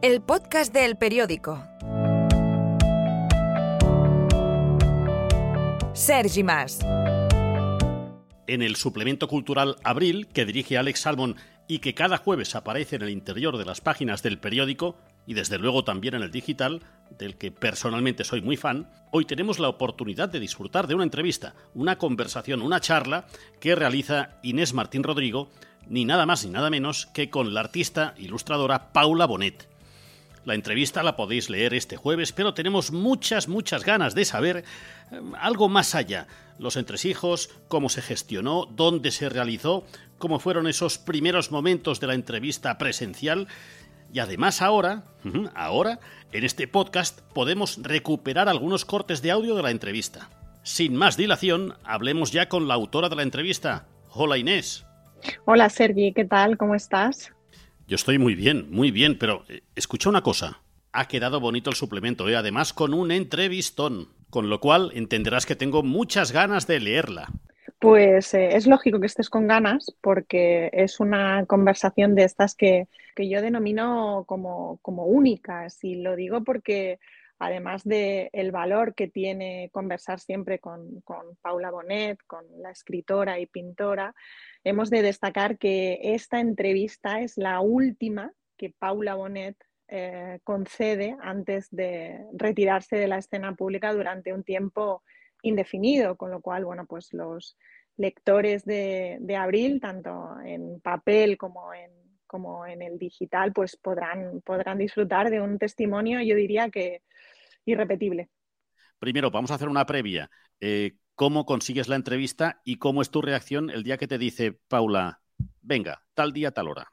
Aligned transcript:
el 0.00 0.20
podcast 0.20 0.72
del 0.72 0.96
periódico. 0.96 1.60
Sergi 5.92 6.44
Más. 6.44 6.78
En 8.46 8.62
el 8.62 8.76
suplemento 8.76 9.26
cultural 9.26 9.74
Abril, 9.82 10.28
que 10.28 10.44
dirige 10.44 10.78
Alex 10.78 11.00
Salmon 11.00 11.34
y 11.66 11.80
que 11.80 11.94
cada 11.94 12.18
jueves 12.18 12.54
aparece 12.54 12.96
en 12.96 13.02
el 13.02 13.10
interior 13.10 13.58
de 13.58 13.64
las 13.64 13.80
páginas 13.80 14.22
del 14.22 14.38
periódico, 14.38 14.96
y 15.26 15.34
desde 15.34 15.58
luego 15.58 15.82
también 15.82 16.14
en 16.14 16.22
el 16.22 16.30
digital, 16.30 16.80
del 17.18 17.36
que 17.36 17.50
personalmente 17.50 18.22
soy 18.22 18.40
muy 18.40 18.56
fan, 18.56 18.88
hoy 19.10 19.24
tenemos 19.24 19.58
la 19.58 19.68
oportunidad 19.68 20.28
de 20.28 20.40
disfrutar 20.40 20.86
de 20.86 20.94
una 20.94 21.04
entrevista, 21.04 21.54
una 21.74 21.98
conversación, 21.98 22.62
una 22.62 22.80
charla 22.80 23.26
que 23.60 23.74
realiza 23.74 24.38
Inés 24.44 24.74
Martín 24.74 25.02
Rodrigo, 25.02 25.50
ni 25.88 26.04
nada 26.04 26.24
más 26.24 26.44
ni 26.44 26.52
nada 26.52 26.70
menos 26.70 27.06
que 27.06 27.30
con 27.30 27.52
la 27.52 27.60
artista 27.60 28.14
ilustradora 28.16 28.92
Paula 28.92 29.26
Bonet. 29.26 29.67
La 30.48 30.54
entrevista 30.54 31.02
la 31.02 31.14
podéis 31.14 31.50
leer 31.50 31.74
este 31.74 31.98
jueves, 31.98 32.32
pero 32.32 32.54
tenemos 32.54 32.90
muchas, 32.90 33.48
muchas 33.48 33.84
ganas 33.84 34.14
de 34.14 34.24
saber 34.24 34.64
eh, 35.12 35.20
algo 35.38 35.68
más 35.68 35.94
allá. 35.94 36.26
Los 36.58 36.78
entresijos, 36.78 37.50
cómo 37.68 37.90
se 37.90 38.00
gestionó, 38.00 38.64
dónde 38.64 39.10
se 39.10 39.28
realizó, 39.28 39.84
cómo 40.16 40.38
fueron 40.38 40.66
esos 40.66 40.96
primeros 40.96 41.50
momentos 41.50 42.00
de 42.00 42.06
la 42.06 42.14
entrevista 42.14 42.78
presencial. 42.78 43.46
Y 44.10 44.20
además 44.20 44.62
ahora, 44.62 45.02
ahora, 45.54 46.00
en 46.32 46.44
este 46.44 46.66
podcast 46.66 47.20
podemos 47.34 47.82
recuperar 47.82 48.48
algunos 48.48 48.86
cortes 48.86 49.20
de 49.20 49.32
audio 49.32 49.54
de 49.54 49.64
la 49.64 49.70
entrevista. 49.70 50.30
Sin 50.62 50.96
más 50.96 51.18
dilación, 51.18 51.74
hablemos 51.84 52.32
ya 52.32 52.48
con 52.48 52.68
la 52.68 52.72
autora 52.72 53.10
de 53.10 53.16
la 53.16 53.22
entrevista. 53.22 53.84
Hola 54.12 54.38
Inés. 54.38 54.86
Hola 55.44 55.68
Sergi, 55.68 56.14
¿qué 56.14 56.24
tal? 56.24 56.56
¿Cómo 56.56 56.74
estás? 56.74 57.34
Yo 57.88 57.94
estoy 57.94 58.18
muy 58.18 58.34
bien, 58.34 58.66
muy 58.70 58.90
bien, 58.90 59.16
pero 59.18 59.44
eh, 59.48 59.62
escucha 59.74 60.10
una 60.10 60.20
cosa. 60.20 60.60
Ha 60.92 61.08
quedado 61.08 61.40
bonito 61.40 61.70
el 61.70 61.76
suplemento, 61.76 62.28
¿eh? 62.28 62.36
además 62.36 62.74
con 62.74 62.92
un 62.92 63.10
entrevistón, 63.10 64.08
con 64.28 64.50
lo 64.50 64.60
cual 64.60 64.90
entenderás 64.94 65.46
que 65.46 65.56
tengo 65.56 65.82
muchas 65.82 66.30
ganas 66.30 66.66
de 66.66 66.80
leerla. 66.80 67.28
Pues 67.80 68.34
eh, 68.34 68.56
es 68.56 68.66
lógico 68.66 69.00
que 69.00 69.06
estés 69.06 69.30
con 69.30 69.46
ganas 69.46 69.90
porque 70.02 70.68
es 70.74 71.00
una 71.00 71.46
conversación 71.46 72.14
de 72.14 72.24
estas 72.24 72.54
que, 72.54 72.88
yo 73.16 73.40
denomino 73.40 74.24
como, 74.28 74.78
como 74.82 75.06
únicas 75.06 75.82
y 75.82 75.94
lo 75.96 76.14
digo 76.14 76.44
porque 76.44 76.98
además 77.38 77.84
del 77.84 78.28
el 78.32 78.50
valor 78.50 78.94
que 78.94 79.08
tiene 79.08 79.70
conversar 79.72 80.20
siempre 80.20 80.58
con, 80.58 81.00
con, 81.02 81.36
Paula 81.40 81.70
Bonet, 81.70 82.18
con 82.26 82.44
la 82.60 82.70
escritora 82.70 83.38
y 83.38 83.46
pintora, 83.46 84.14
hemos 84.64 84.90
de 84.90 85.02
destacar 85.02 85.58
que 85.58 85.98
esta 86.02 86.40
entrevista 86.40 87.20
es 87.20 87.36
la 87.36 87.60
última 87.60 88.32
que 88.56 88.74
Paula 88.78 89.14
Bonet 89.14 89.56
eh, 89.88 90.40
concede 90.44 91.16
antes 91.22 91.68
de 91.70 92.26
retirarse 92.32 92.96
de 92.96 93.08
la 93.08 93.18
escena 93.18 93.54
pública 93.54 93.92
durante 93.94 94.34
un 94.34 94.44
tiempo 94.44 95.02
indefinido, 95.42 96.16
con 96.16 96.30
lo 96.30 96.40
cual, 96.40 96.64
bueno, 96.64 96.86
pues 96.86 97.12
los 97.12 97.56
lectores 97.96 98.64
de, 98.64 99.18
de 99.20 99.36
Abril, 99.36 99.80
tanto 99.80 100.40
en 100.44 100.80
papel 100.80 101.38
como 101.38 101.72
en, 101.72 101.90
como 102.28 102.64
en 102.64 102.82
el 102.82 102.98
digital, 102.98 103.52
pues 103.52 103.76
podrán, 103.76 104.40
podrán 104.42 104.78
disfrutar 104.78 105.30
de 105.30 105.40
un 105.40 105.58
testimonio, 105.58 106.20
yo 106.20 106.36
diría 106.36 106.70
que 106.70 107.02
irrepetible. 107.64 108.28
Primero, 109.00 109.30
vamos 109.32 109.50
a 109.50 109.54
hacer 109.54 109.68
una 109.68 109.86
previa. 109.86 110.30
Eh, 110.60 110.96
¿Cómo 111.16 111.44
consigues 111.44 111.88
la 111.88 111.96
entrevista 111.96 112.60
y 112.64 112.76
cómo 112.76 113.02
es 113.02 113.10
tu 113.10 113.20
reacción 113.22 113.70
el 113.70 113.82
día 113.82 113.96
que 113.96 114.06
te 114.06 114.18
dice 114.18 114.52
Paula, 114.68 115.20
venga, 115.60 116.04
tal 116.14 116.32
día, 116.32 116.52
tal 116.52 116.68
hora? 116.68 116.88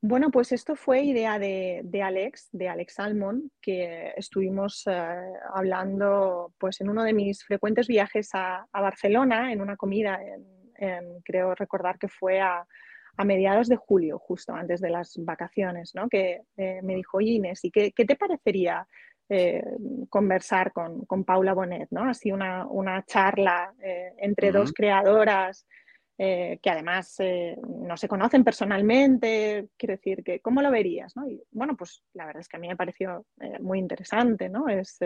Bueno, 0.00 0.30
pues 0.30 0.52
esto 0.52 0.76
fue 0.76 1.02
idea 1.02 1.38
de, 1.38 2.02
Alex, 2.04 2.48
de 2.52 2.68
Alex 2.68 2.94
Salmon, 2.94 3.50
que 3.60 4.12
estuvimos 4.16 4.86
eh, 4.86 5.32
hablando 5.52 6.52
pues 6.58 6.80
en 6.80 6.90
uno 6.90 7.02
de 7.02 7.12
mis 7.12 7.44
frecuentes 7.44 7.88
viajes 7.88 8.30
a, 8.34 8.68
Barcelona, 8.72 9.52
en 9.52 9.60
una 9.60 9.76
comida, 9.76 10.20
en, 10.78 11.20
creo 11.24 11.54
recordar 11.56 11.98
que 11.98 12.08
fue 12.08 12.40
a, 12.40 12.64
mediados 13.24 13.68
de 13.68 13.76
julio, 13.76 14.18
justo 14.18 14.54
antes 14.54 14.80
de 14.80 14.90
las 14.90 15.16
vacaciones, 15.18 15.94
¿no? 15.94 16.08
que 16.08 16.42
eh, 16.56 16.80
me 16.82 16.94
dijo, 16.94 17.20
Inés, 17.20 17.64
¿y 17.64 17.70
qué, 17.70 17.92
qué, 17.92 18.04
te 18.04 18.16
parecería 18.16 18.86
eh, 19.28 19.62
conversar 20.08 20.72
con, 20.72 21.24
Paula 21.24 21.54
Bonet, 21.54 21.88
¿no? 21.90 22.08
Así 22.08 22.30
una, 22.30 22.66
una 22.66 23.04
charla 23.04 23.74
eh, 23.82 24.12
entre 24.18 24.52
dos 24.52 24.72
creadoras 24.72 25.66
que 26.18 26.70
además 26.70 27.18
no 27.68 27.94
se 27.98 28.08
conocen 28.08 28.42
personalmente, 28.42 29.68
quiero 29.76 29.96
decir, 29.96 30.24
que 30.24 30.40
¿cómo 30.40 30.62
lo 30.62 30.70
verías? 30.70 31.14
¿no? 31.14 31.28
Y 31.28 31.42
bueno, 31.50 31.76
pues 31.76 32.02
la 32.14 32.24
verdad 32.24 32.40
es 32.40 32.48
que 32.48 32.56
a 32.56 32.60
mí 32.60 32.68
me 32.68 32.74
pareció 32.74 33.26
muy 33.60 33.78
interesante, 33.78 34.48
¿no? 34.48 34.66
Es, 34.66 34.96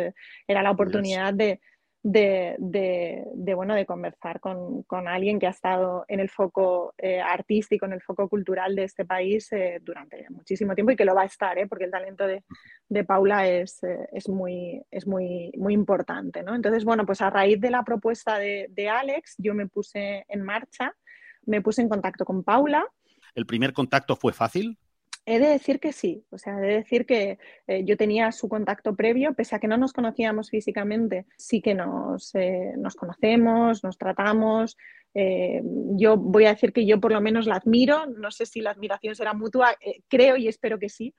era 0.46 0.62
la 0.62 0.70
oportunidad 0.70 1.34
de, 1.34 1.60
de, 2.02 2.56
de, 2.58 3.54
bueno, 3.54 3.74
de 3.74 3.84
conversar 3.84 4.40
con, 4.40 4.82
con, 4.84 5.06
alguien 5.06 5.38
que 5.38 5.46
ha 5.46 5.50
estado 5.50 6.04
en 6.08 6.20
el 6.20 6.30
foco 6.30 6.94
eh, 6.96 7.20
artístico, 7.20 7.84
en 7.84 7.92
el 7.92 8.00
foco 8.00 8.28
cultural 8.28 8.74
de 8.74 8.84
este 8.84 9.04
país 9.04 9.52
eh, 9.52 9.80
durante 9.82 10.26
muchísimo 10.30 10.74
tiempo 10.74 10.92
y 10.92 10.96
que 10.96 11.04
lo 11.04 11.14
va 11.14 11.22
a 11.22 11.26
estar, 11.26 11.58
¿eh? 11.58 11.66
porque 11.66 11.84
el 11.84 11.90
talento 11.90 12.26
de, 12.26 12.42
de 12.88 13.04
Paula 13.04 13.46
es, 13.46 13.80
es, 14.12 14.28
muy, 14.28 14.82
es 14.90 15.06
muy, 15.06 15.52
muy 15.58 15.74
importante. 15.74 16.42
¿no? 16.42 16.54
Entonces, 16.54 16.84
bueno, 16.84 17.04
pues 17.04 17.20
a 17.20 17.28
raíz 17.28 17.60
de 17.60 17.70
la 17.70 17.84
propuesta 17.84 18.38
de 18.38 18.88
Alex, 18.88 19.34
yo 19.36 19.54
me 19.54 19.68
puse 19.68 20.24
en 20.28 20.42
marcha, 20.42 20.94
me 21.44 21.60
puse 21.60 21.82
en 21.82 21.88
contacto 21.88 22.24
con 22.24 22.42
Paula. 22.42 22.86
¿El 23.34 23.46
primer 23.46 23.72
contacto 23.72 24.16
fue 24.16 24.32
fácil? 24.32 24.78
He 25.32 25.38
de 25.38 25.46
decir 25.46 25.78
que 25.78 25.92
sí, 25.92 26.24
o 26.30 26.38
sea, 26.38 26.58
he 26.58 26.60
de 26.60 26.74
decir 26.78 27.06
que 27.06 27.38
eh, 27.68 27.84
yo 27.84 27.96
tenía 27.96 28.32
su 28.32 28.48
contacto 28.48 28.96
previo, 28.96 29.32
pese 29.32 29.54
a 29.54 29.60
que 29.60 29.68
no 29.68 29.76
nos 29.76 29.92
conocíamos 29.92 30.50
físicamente, 30.50 31.24
sí 31.36 31.62
que 31.62 31.72
nos, 31.72 32.34
eh, 32.34 32.72
nos 32.76 32.96
conocemos, 32.96 33.84
nos 33.84 33.96
tratamos. 33.96 34.76
Eh, 35.14 35.62
yo 35.92 36.16
voy 36.16 36.46
a 36.46 36.54
decir 36.54 36.72
que 36.72 36.84
yo 36.84 36.98
por 36.98 37.12
lo 37.12 37.20
menos 37.20 37.46
la 37.46 37.54
admiro, 37.54 38.06
no 38.06 38.32
sé 38.32 38.44
si 38.44 38.60
la 38.60 38.72
admiración 38.72 39.14
será 39.14 39.32
mutua, 39.32 39.76
creo 40.08 40.36
y 40.36 40.48
espero 40.48 40.80
que 40.80 40.88
sí. 40.88 41.14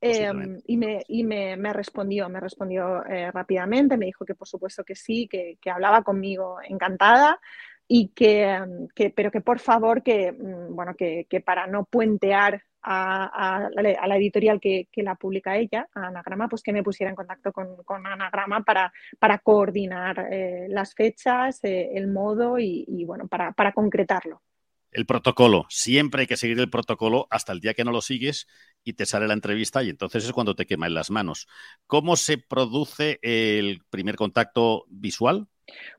y 0.00 0.76
me, 0.76 1.04
y 1.06 1.22
me, 1.22 1.56
me, 1.56 1.72
respondió, 1.72 2.28
me 2.28 2.40
respondió 2.40 3.00
rápidamente, 3.32 3.96
me 3.96 4.06
dijo 4.06 4.24
que 4.24 4.34
por 4.34 4.48
supuesto 4.48 4.82
que 4.82 4.96
sí, 4.96 5.28
que, 5.28 5.56
que 5.60 5.70
hablaba 5.70 6.02
conmigo 6.02 6.56
encantada 6.68 7.38
y 7.86 8.08
que, 8.08 8.58
que, 8.96 9.10
pero 9.10 9.30
que 9.30 9.40
por 9.40 9.60
favor 9.60 10.02
que, 10.02 10.32
mm, 10.32 10.74
bueno, 10.74 10.96
que, 10.96 11.28
que 11.30 11.40
para 11.40 11.68
no 11.68 11.84
puentear 11.84 12.64
a, 12.82 13.68
la 13.74 14.16
editorial 14.16 14.60
que, 14.60 14.88
la 14.96 15.14
publica 15.14 15.56
ella, 15.56 15.88
a 15.94 16.08
Anagrama, 16.08 16.48
pues 16.48 16.62
que 16.62 16.72
me 16.72 16.82
pusiera 16.82 17.10
en 17.10 17.16
contacto 17.16 17.52
con, 17.52 18.06
Anagrama 18.06 18.62
para, 18.62 18.92
para 19.18 19.38
coordinar 19.38 20.28
eh, 20.30 20.66
las 20.68 20.94
fechas, 20.94 21.62
eh, 21.64 21.90
el 21.94 22.08
modo 22.08 22.58
y, 22.58 23.04
bueno, 23.04 23.28
para, 23.28 23.52
para, 23.52 23.72
concretarlo. 23.72 24.42
El 24.90 25.06
protocolo, 25.06 25.64
siempre 25.70 26.22
hay 26.22 26.26
que 26.26 26.36
seguir 26.36 26.58
el 26.58 26.68
protocolo 26.68 27.26
hasta 27.30 27.52
el 27.52 27.60
día 27.60 27.72
que 27.72 27.84
no 27.84 27.92
lo 27.92 28.02
sigues 28.02 28.46
y 28.84 28.92
te 28.92 29.06
sale 29.06 29.26
la 29.26 29.32
entrevista 29.32 29.82
y 29.82 29.88
entonces 29.88 30.24
es 30.24 30.32
cuando 30.32 30.54
te 30.54 30.66
quema 30.66 30.86
en 30.86 30.94
las 30.94 31.10
manos. 31.10 31.48
¿Cómo 31.86 32.16
se 32.16 32.36
produce 32.36 33.18
el 33.22 33.80
primer 33.88 34.16
contacto 34.16 34.84
visual? 34.88 35.48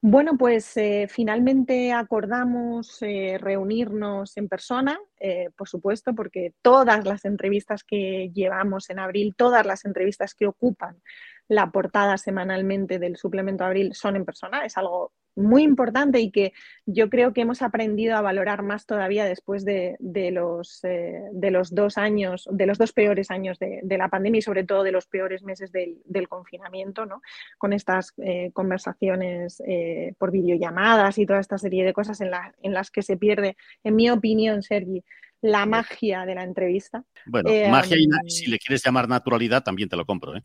Bueno, 0.05 0.33
pues 0.37 0.75
eh, 0.75 1.07
finalmente 1.09 1.93
acordamos 1.93 3.01
eh, 3.03 3.37
reunirnos 3.39 4.35
en 4.35 4.49
persona, 4.49 4.99
eh, 5.17 5.49
por 5.55 5.69
supuesto, 5.69 6.13
porque 6.13 6.53
todas 6.61 7.05
las 7.05 7.23
entrevistas 7.23 7.85
que 7.85 8.29
llevamos 8.33 8.89
en 8.89 8.99
abril, 8.99 9.33
todas 9.37 9.65
las 9.65 9.85
entrevistas 9.85 10.35
que 10.35 10.45
ocupan 10.45 11.01
la 11.47 11.71
portada 11.71 12.17
semanalmente 12.17 12.99
del 12.99 13.17
suplemento 13.17 13.63
abril 13.63 13.93
son 13.93 14.15
en 14.15 14.25
persona, 14.25 14.65
es 14.65 14.77
algo 14.77 15.11
muy 15.35 15.63
importante 15.63 16.19
y 16.19 16.31
que 16.31 16.53
yo 16.85 17.09
creo 17.09 17.33
que 17.33 17.41
hemos 17.41 17.61
aprendido 17.61 18.15
a 18.15 18.21
valorar 18.21 18.61
más 18.61 18.85
todavía 18.85 19.25
después 19.25 19.65
de, 19.65 19.97
los, 20.31 20.83
eh, 20.83 21.21
de 21.31 21.51
los 21.51 21.73
dos 21.73 21.97
años, 21.97 22.47
de 22.51 22.65
los 22.65 22.77
dos 22.77 22.93
peores 22.93 23.31
años 23.31 23.57
de, 23.59 23.81
la 23.97 24.09
pandemia 24.09 24.39
y 24.39 24.43
sobre 24.43 24.63
todo 24.63 24.83
de 24.83 24.91
los 24.91 25.07
peores 25.07 25.43
meses 25.43 25.71
del, 25.71 26.27
confinamiento, 26.27 27.05
¿no? 27.05 27.21
con 27.57 27.73
estas 27.73 28.13
eh, 28.17 28.51
conversaciones 28.53 29.61
eh, 29.67 30.13
por 30.17 30.31
videollamadas 30.31 31.17
y 31.17 31.25
toda 31.25 31.39
esta 31.39 31.57
serie 31.57 31.83
de 31.83 31.93
cosas 31.93 32.21
en, 32.21 32.31
en 32.61 32.73
las 32.73 32.89
que 32.91 33.01
se 33.01 33.17
pierde, 33.17 33.57
en 33.83 33.95
mi 33.95 34.09
opinión, 34.09 34.63
Sergi, 34.63 35.03
la 35.41 35.65
magia 35.65 36.25
de 36.25 36.35
la 36.35 36.43
entrevista. 36.43 37.03
Bueno, 37.25 37.49
magia 37.69 37.97
y 37.97 38.29
si 38.29 38.49
le 38.49 38.57
quieres 38.57 38.83
llamar 38.83 39.09
naturalidad, 39.09 39.63
también 39.63 39.89
te 39.89 39.97
lo 39.97 40.05
compro, 40.05 40.35
¿eh? 40.37 40.43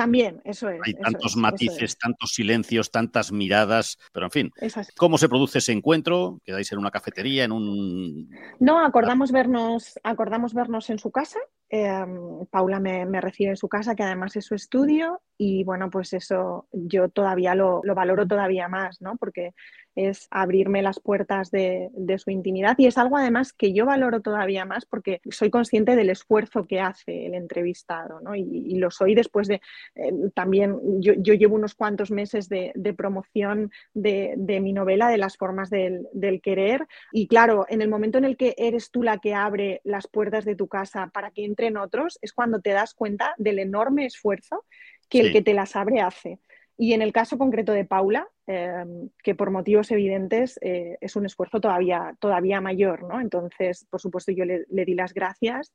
También, 0.00 0.40
eso 0.46 0.70
es. 0.70 0.80
Hay 0.82 0.94
tantos 0.94 1.36
matices, 1.36 1.98
tantos 1.98 2.30
silencios, 2.30 2.90
tantas 2.90 3.32
miradas, 3.32 3.98
pero 4.14 4.24
en 4.24 4.30
fin, 4.30 4.50
¿cómo 4.96 5.18
se 5.18 5.28
produce 5.28 5.58
ese 5.58 5.72
encuentro? 5.72 6.40
¿Quedáis 6.42 6.72
en 6.72 6.78
una 6.78 6.90
cafetería, 6.90 7.44
en 7.44 7.52
un...? 7.52 8.30
No, 8.60 8.82
acordamos 8.82 9.30
vernos, 9.30 10.00
acordamos 10.02 10.54
vernos 10.54 10.88
en 10.88 10.98
su 10.98 11.10
casa. 11.10 11.38
Em, 11.68 12.46
Paula 12.46 12.80
me, 12.80 13.20
recibe 13.20 13.50
en 13.50 13.58
su 13.58 13.68
casa, 13.68 13.94
que 13.94 14.02
además 14.02 14.34
es 14.36 14.46
su 14.46 14.54
estudio, 14.54 15.20
y 15.36 15.64
bueno, 15.64 15.90
pues 15.90 16.14
eso 16.14 16.66
yo 16.72 17.10
todavía 17.10 17.54
lo, 17.54 17.82
valoro 17.94 18.26
todavía 18.26 18.68
más, 18.68 19.02
¿no? 19.02 19.18
Porque 19.18 19.52
es 19.94 20.28
abrirme 20.30 20.82
las 20.82 21.00
puertas 21.00 21.50
de, 21.50 21.90
su 22.18 22.30
intimidad 22.30 22.76
y 22.78 22.86
es 22.86 22.98
algo 22.98 23.16
además 23.16 23.52
que 23.52 23.72
yo 23.72 23.86
valoro 23.86 24.20
todavía 24.20 24.64
más 24.64 24.84
porque 24.84 25.20
soy 25.30 25.50
consciente 25.50 25.96
del 25.96 26.10
esfuerzo 26.10 26.66
que 26.66 26.80
hace 26.80 27.26
el 27.26 27.34
entrevistado 27.34 28.20
¿no? 28.20 28.34
y, 28.34 28.76
lo 28.76 28.90
soy 28.90 29.14
después 29.14 29.48
de 29.48 29.60
eh, 29.94 30.12
también 30.34 30.78
yo, 31.00 31.14
llevo 31.14 31.54
unos 31.54 31.74
cuantos 31.74 32.10
meses 32.10 32.48
de, 32.48 32.72
promoción 32.96 33.70
de, 33.94 34.36
mi 34.60 34.72
novela 34.72 35.08
de 35.08 35.18
las 35.18 35.36
formas 35.36 35.70
del, 35.70 36.06
del 36.12 36.40
querer 36.40 36.86
y 37.12 37.26
claro, 37.28 37.66
en 37.68 37.82
el 37.82 37.88
momento 37.88 38.18
en 38.18 38.24
el 38.24 38.36
que 38.36 38.54
eres 38.58 38.90
tú 38.90 39.02
la 39.02 39.18
que 39.18 39.34
abre 39.34 39.80
las 39.84 40.06
puertas 40.06 40.44
de 40.44 40.56
tu 40.56 40.68
casa 40.68 41.10
para 41.12 41.30
que 41.30 41.44
entren 41.44 41.76
otros 41.76 42.18
es 42.22 42.32
cuando 42.32 42.60
te 42.60 42.70
das 42.70 42.94
cuenta 42.94 43.34
del 43.38 43.58
enorme 43.58 44.06
esfuerzo 44.06 44.64
que 45.08 45.20
el 45.20 45.32
que 45.32 45.42
te 45.42 45.54
las 45.54 45.76
abre 45.76 46.00
hace. 46.00 46.38
Y 46.82 46.94
en 46.94 47.02
el 47.02 47.12
caso 47.12 47.36
concreto 47.36 47.72
de 47.72 47.84
Paula, 47.84 48.26
em, 48.46 49.10
que 49.22 49.34
por 49.34 49.50
motivos 49.50 49.90
evidentes 49.90 50.58
eh, 50.62 50.96
es 51.02 51.14
un 51.14 51.26
esfuerzo 51.26 51.60
todavía, 51.60 52.16
todavía 52.18 52.62
mayor, 52.62 53.02
¿no? 53.02 53.20
Entonces, 53.20 53.86
por 53.90 54.00
supuesto, 54.00 54.32
yo 54.32 54.46
le, 54.46 54.64
di 54.66 54.94
las 54.94 55.12
gracias 55.12 55.74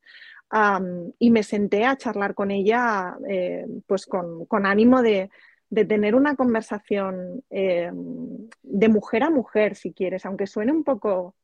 y 1.19 1.29
me 1.29 1.43
senté 1.43 1.85
a 1.85 1.95
charlar 1.95 2.33
con 2.33 2.49
ella, 2.49 3.15
eh, 3.29 3.67
pues 3.85 4.07
con, 4.07 4.65
ánimo 4.65 5.03
de, 5.03 5.29
tener 5.69 6.15
una 6.15 6.35
conversación 6.35 7.43
em, 7.51 8.49
de 8.63 8.89
mujer 8.89 9.21
a 9.25 9.29
mujer, 9.29 9.75
si 9.75 9.93
quieres, 9.93 10.25
aunque 10.25 10.47
suene 10.47 10.71
un 10.71 10.83
poco... 10.83 11.35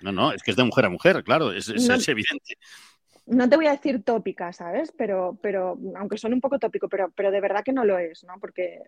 No, 0.00 0.12
no, 0.12 0.32
es 0.32 0.42
que 0.42 0.52
es 0.52 0.56
de 0.56 0.64
mujer 0.64 0.86
a 0.86 0.88
mujer, 0.88 1.22
claro, 1.24 1.52
es, 1.52 1.68
es 1.68 2.08
evidente 2.08 2.56
no 3.26 3.48
te 3.48 3.56
voy 3.56 3.66
a 3.66 3.72
decir 3.72 4.02
tópica, 4.02 4.52
¿sabes? 4.52 4.92
Pero, 4.96 5.38
pero 5.40 5.78
aunque 5.96 6.18
son 6.18 6.32
un 6.32 6.40
poco 6.40 6.58
tópico, 6.58 6.88
pero, 6.88 7.12
pero 7.14 7.30
de 7.30 7.40
verdad 7.40 7.62
que 7.64 7.72
no 7.72 7.84
lo 7.84 7.98
es, 7.98 8.24
¿no? 8.24 8.34
Porque 8.40 8.80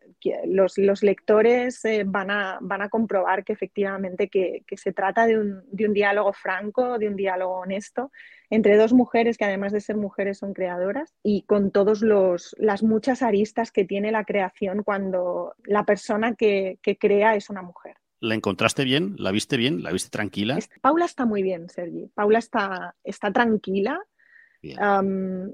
los, 0.46 1.02
lectores 1.02 1.84
eh, 1.84 2.04
van, 2.06 2.30
a, 2.30 2.58
van 2.60 2.82
a 2.82 2.88
comprobar 2.88 3.44
que 3.44 3.52
efectivamente 3.52 4.28
que, 4.28 4.64
se 4.76 4.92
trata 4.92 5.26
de 5.26 5.38
un, 5.38 5.62
de 5.70 5.86
un, 5.86 5.92
diálogo 5.92 6.32
franco, 6.32 6.98
de 6.98 7.08
un 7.08 7.16
diálogo 7.16 7.60
honesto 7.60 8.10
entre 8.50 8.76
dos 8.76 8.92
mujeres 8.92 9.38
que 9.38 9.46
además 9.46 9.72
de 9.72 9.80
ser 9.80 9.96
mujeres 9.96 10.38
son 10.38 10.52
creadoras 10.52 11.14
y 11.22 11.42
con 11.42 11.70
todas 11.70 12.02
las 12.02 12.82
muchas 12.82 13.22
aristas 13.22 13.72
que 13.72 13.84
tiene 13.84 14.12
la 14.12 14.24
creación 14.24 14.82
cuando 14.82 15.54
la 15.64 15.84
persona 15.84 16.34
que, 16.34 16.78
que 16.82 16.98
crea 16.98 17.34
es 17.34 17.48
una 17.48 17.62
mujer. 17.62 17.96
¿La 18.20 18.34
encontraste 18.34 18.84
bien? 18.84 19.16
¿La 19.18 19.32
viste 19.32 19.56
bien? 19.56 19.82
¿La 19.82 19.90
viste 19.90 20.10
tranquila? 20.10 20.58
Paula 20.80 21.06
está 21.06 21.26
muy 21.26 21.42
bien, 21.42 21.68
Sergi. 21.68 22.08
Paula 22.14 22.38
está, 22.38 22.94
está 23.02 23.32
tranquila 23.32 24.00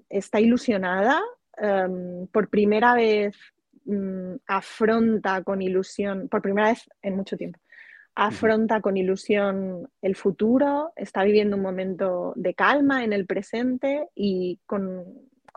está 0.09 0.41
ilusionada, 0.41 1.21
por 2.33 2.49
primera 2.49 2.95
vez 2.95 3.37
mm, 3.85 4.35
afronta 4.47 5.43
con 5.43 5.63
ilusión, 5.63 6.29
por 6.29 6.43
primera 6.43 6.69
vez 6.69 6.89
en 7.03 7.17
mucho 7.17 7.37
tiempo, 7.37 7.59
afronta 8.15 8.81
con 8.81 8.97
ilusión 8.97 9.89
el 10.03 10.17
futuro, 10.17 10.93
está 10.97 11.23
viviendo 11.23 11.57
un 11.57 11.63
momento 11.63 12.33
de 12.35 12.53
calma 12.53 13.05
en 13.05 13.13
el 13.13 13.27
presente 13.27 14.09
y 14.15 14.59
con, 14.67 15.05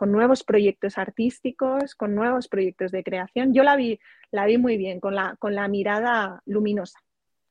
nuevos 0.00 0.42
proyectos 0.42 0.98
artísticos, 0.98 1.94
con 1.94 2.16
nuevos 2.16 2.48
proyectos 2.48 2.90
de 2.90 3.04
creación. 3.04 3.54
Yo 3.54 3.62
la 3.62 3.76
vi, 3.76 4.00
la 4.32 4.46
vi 4.46 4.58
muy 4.58 4.76
bien, 4.76 4.98
con 4.98 5.14
la, 5.14 5.36
con 5.38 5.54
la 5.54 5.68
mirada 5.68 6.42
luminosa. 6.44 6.98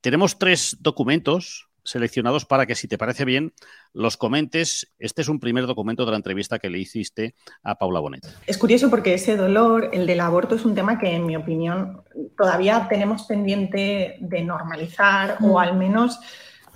Tenemos 0.02 0.38
tres 0.38 0.76
documentos 0.82 1.71
seleccionados 1.84 2.46
para 2.46 2.66
que, 2.66 2.76
si 2.76 2.88
te 2.88 2.98
parece 2.98 3.26
bien, 3.26 3.54
los 3.94 4.18
comentes. 4.18 4.92
Este 5.00 5.22
es 5.22 5.30
un 5.30 5.40
primer 5.40 5.66
documento 5.68 6.06
de 6.06 6.12
la 6.12 6.18
entrevista 6.18 6.60
que 6.60 6.70
le 6.70 6.80
hiciste 6.80 7.36
a 7.64 7.76
Paula 7.76 8.00
Bonet. 8.00 8.28
Es 8.48 8.58
curioso 8.58 8.90
porque 8.90 9.14
ese 9.14 9.36
dolor, 9.38 9.90
el 9.94 10.08
del 10.08 10.20
aborto, 10.20 10.56
es 10.56 10.66
un 10.66 10.76
tema 10.76 11.00
que, 11.00 11.16
en 11.16 11.26
mi 11.26 11.36
opinión, 11.36 12.04
todavía 12.38 12.88
tenemos 12.90 13.24
pendiente 13.24 14.18
de 14.20 14.44
normalizar 14.44 15.38
o 15.42 15.60
al 15.60 15.78
menos 15.78 16.20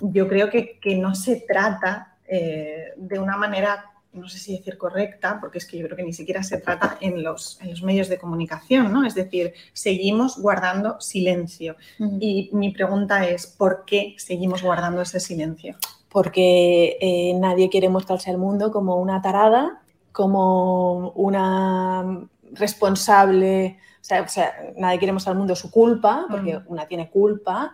yo 0.00 0.28
creo 0.28 0.50
que, 0.50 0.78
no 0.96 1.14
se 1.14 1.44
trata 1.48 2.18
eh, 2.28 2.92
de 2.96 3.18
una 3.18 3.36
manera 3.36 3.95
no 4.16 4.28
sé 4.28 4.38
si 4.38 4.56
decir 4.56 4.78
correcta, 4.78 5.38
porque 5.40 5.58
es 5.58 5.66
que 5.66 5.78
yo 5.78 5.84
creo 5.86 5.96
que 5.96 6.02
ni 6.02 6.12
siquiera 6.12 6.42
se 6.42 6.58
trata 6.58 6.98
en 7.00 7.22
los, 7.22 7.60
en 7.60 7.70
los 7.70 7.82
medios 7.82 8.08
de 8.08 8.18
comunicación, 8.18 8.92
¿no? 8.92 9.04
Es 9.04 9.14
decir, 9.14 9.52
seguimos 9.72 10.38
guardando 10.38 11.00
silencio. 11.00 11.76
Y 12.20 12.50
mi 12.52 12.70
pregunta 12.70 13.26
es, 13.28 13.46
¿por 13.46 13.84
qué 13.84 14.14
seguimos 14.18 14.62
guardando 14.62 15.02
ese 15.02 15.20
silencio? 15.20 15.76
Porque 16.08 16.96
eh, 17.00 17.34
nadie 17.38 17.68
quiere 17.68 17.88
mostrarse 17.88 18.30
al 18.30 18.38
mundo 18.38 18.70
como 18.70 18.96
una 18.96 19.20
tarada, 19.20 19.82
como 20.12 21.10
una 21.10 22.26
responsable, 22.52 23.78
o 24.00 24.28
sea, 24.28 24.54
nadie 24.76 24.98
quiere 24.98 25.12
mostrar 25.12 25.32
al 25.32 25.38
mundo 25.38 25.56
su 25.56 25.70
culpa, 25.70 26.26
porque 26.30 26.60
una 26.66 26.86
tiene 26.86 27.10
culpa, 27.10 27.72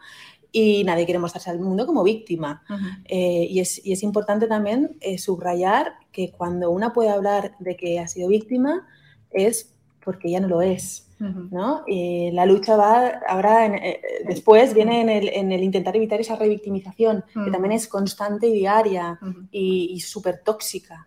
y 0.52 0.84
nadie 0.84 1.06
quiere 1.06 1.19
mostrarse 1.19 1.50
al 1.50 1.58
mundo 1.58 1.87
como 1.87 2.04
víctima. 2.04 2.62
Eh, 3.06 3.46
y, 3.49 3.60
es, 3.60 3.84
y, 3.84 3.93
es, 3.93 4.02
importante 4.02 4.46
también 4.46 4.99
eh, 5.00 5.16
subrayar 5.16 5.94
que 6.12 6.31
cuando 6.31 6.70
una 6.70 6.93
puede 6.93 7.08
hablar 7.08 7.56
de 7.58 7.75
que 7.75 7.99
ha 7.99 8.06
sido 8.06 8.28
víctima 8.28 8.87
es 9.31 9.75
porque 10.04 10.31
ya 10.31 10.40
no 10.40 10.49
lo 10.49 10.62
es. 10.62 11.08
¿no? 11.19 11.84
La 12.32 12.46
lucha 12.46 12.76
va 12.76 13.20
ahora, 13.28 13.66
eh, 13.66 14.00
después 14.26 14.75
viene 14.75 15.02
en 15.02 15.08
el, 15.08 15.28
en 15.28 15.52
el, 15.52 15.62
intentar 15.62 15.94
evitar 15.96 16.20
esa 16.20 16.34
revictimización, 16.34 17.25
que 17.44 17.50
también 17.52 17.72
es 17.72 17.87
constante 17.87 18.48
y 18.48 18.52
diaria 18.52 19.20
y, 19.52 19.93
y 19.93 20.00
súper 20.00 20.43
tóxica. 20.44 21.06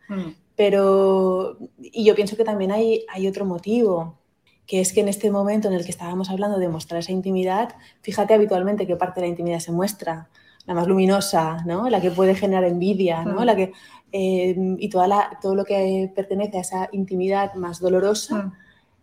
Pero, 0.56 1.58
y 1.82 2.06
yo 2.06 2.16
pienso 2.16 2.38
que 2.38 2.46
también 2.46 2.72
hay, 2.72 3.06
hay 3.10 3.28
otro 3.28 3.46
motivo, 3.46 4.18
que 4.68 4.82
es 4.82 4.94
que 4.94 5.02
en 5.02 5.08
este 5.08 5.32
momento 5.32 5.68
en 5.68 5.74
el 5.76 5.84
que 5.84 5.92
estábamos 5.92 6.30
hablando 6.30 6.58
de 6.58 6.70
mostrar 6.70 7.00
esa 7.00 7.12
intimidad, 7.12 7.76
fíjate 8.02 8.34
habitualmente 8.34 8.88
qué 8.88 8.96
parte 8.96 9.20
de 9.20 9.28
la 9.28 9.30
intimidad 9.30 9.60
se 9.60 9.72
muestra, 9.72 10.30
la 10.66 10.74
más 10.74 10.88
luminosa, 10.88 11.64
¿no? 11.66 11.90
la 11.90 12.02
que 12.02 12.12
puede 12.12 12.34
generar 12.34 12.64
envidia, 12.64 13.24
¿no? 13.24 13.42
Mm. 13.42 13.44
la 13.44 13.56
que, 13.56 13.74
eh, 14.12 14.56
y 14.80 14.90
toda 14.90 15.08
la, 15.08 15.38
todo 15.42 15.54
lo 15.54 15.64
que 15.64 16.12
pertenece 16.16 16.58
a 16.58 16.62
esa 16.62 16.90
intimidad 16.92 17.54
más 17.54 17.80
dolorosa, 17.80 18.44
mm. 18.44 18.54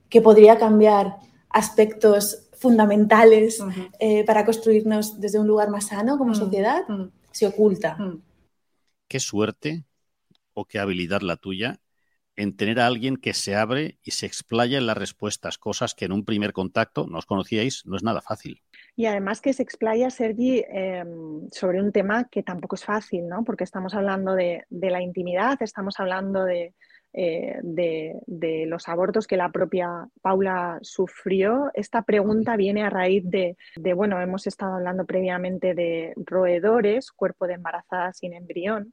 que 0.09 0.21
podría 0.21 0.59
cambiar 0.59 1.19
aspectos 1.49 2.49
fundamentales 2.55 3.63
eh, 3.99 4.25
para 4.25 4.45
construirnos 4.45 5.21
desde 5.21 5.39
un 5.39 5.47
lugar 5.47 5.71
más 5.71 5.87
sano 5.87 6.19
como 6.19 6.33
mm. 6.33 6.37
sociedad, 6.37 6.83
se 7.31 7.47
oculta. 7.47 7.97
Qué 9.07 9.21
suerte 9.21 9.85
o 10.55 10.65
qué 10.65 10.79
habilidad 10.79 11.21
la 11.21 11.37
tuya 11.37 11.79
en 12.37 12.57
tener 12.57 12.81
a 12.81 12.87
alguien 12.87 13.17
que 13.17 13.35
se 13.35 13.55
abre 13.55 13.99
y 14.03 14.13
se 14.13 14.27
explaya 14.27 14.79
en 14.79 14.87
las 14.87 14.97
respuestas, 14.97 15.59
cosas 15.59 15.95
que 15.95 16.07
en 16.07 16.13
un 16.13 16.25
primer 16.25 16.53
contacto 16.53 17.07
no 17.07 17.19
os 17.19 17.27
conocíais, 17.27 17.85
no 17.87 17.97
es 17.97 18.03
nada 18.03 18.21
fácil. 18.21 18.63
Y 18.95 19.07
además 19.07 19.41
que 19.41 19.53
se 19.53 19.63
explaya, 19.63 20.11
Sergi, 20.11 20.63
em, 20.69 21.49
sobre 21.51 21.81
un 21.81 21.93
tema 21.93 22.29
que 22.31 22.43
tampoco 22.43 22.77
es 22.77 22.85
fácil, 22.85 23.27
¿no? 23.27 23.43
Porque 23.45 23.65
estamos 23.65 23.95
hablando 23.95 24.35
de, 24.35 24.65
la 24.71 25.01
intimidad, 25.01 25.63
estamos 25.63 25.99
hablando 25.99 26.47
eh, 26.47 26.73
de, 27.15 28.15
de, 28.27 28.67
los 28.67 28.89
abortos 28.89 29.27
que 29.27 29.39
la 29.39 29.51
propia 29.51 30.09
Paula 30.21 30.79
sufrió. 30.83 31.71
Esta 31.73 32.03
pregunta 32.03 32.57
viene 32.57 32.83
a 32.83 32.91
raíz 32.91 33.23
de, 33.25 33.57
de, 33.77 33.95
bueno, 33.95 34.21
hemos 34.21 34.47
estado 34.47 34.75
hablando 34.75 35.07
previamente 35.07 35.75
de 35.75 36.13
roedores, 36.17 37.13
cuerpo 37.13 37.47
de 37.47 37.55
embarazada 37.55 38.13
sin 38.13 38.35
embrión 38.35 38.93